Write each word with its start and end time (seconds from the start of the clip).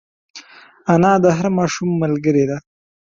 انا 0.93 1.13
د 1.23 1.25
هر 1.37 1.47
ماشوم 1.57 1.89
ملګرې 2.03 2.43
ده 2.49 2.57